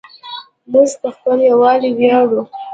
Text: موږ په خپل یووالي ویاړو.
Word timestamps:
موږ 0.71 0.89
په 1.01 1.09
خپل 1.15 1.37
یووالي 1.49 1.89
ویاړو. 1.97 2.41